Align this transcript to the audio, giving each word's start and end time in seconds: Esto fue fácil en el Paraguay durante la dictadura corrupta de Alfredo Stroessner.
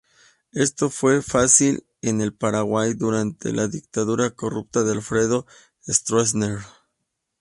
Esto 0.55 0.89
fue 0.89 1.21
fácil 1.21 1.85
en 2.01 2.21
el 2.21 2.33
Paraguay 2.33 2.95
durante 2.95 3.53
la 3.53 3.67
dictadura 3.67 4.31
corrupta 4.31 4.81
de 4.83 4.93
Alfredo 4.93 5.45
Stroessner. 5.87 6.57